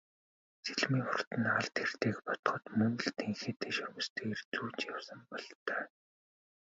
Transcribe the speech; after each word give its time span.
Сэлмийн 0.65 1.07
урт 1.13 1.29
нь 1.41 1.51
алд 1.57 1.75
хэртэйг 1.81 2.17
бодоход 2.25 2.63
мөн 2.77 2.93
л 3.03 3.07
тэнхээтэй 3.19 3.71
шөрмөстэй 3.75 4.25
эр 4.33 4.41
зүүж 4.53 4.77
явсан 4.93 5.19
бололтой. 5.29 5.81